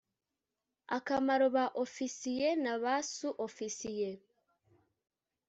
akamaro 0.97 1.45
Ba 1.55 1.65
Ofisiye 1.83 2.47
naba 2.63 2.93
Su 3.13 3.29
Ofisiye. 3.47 4.11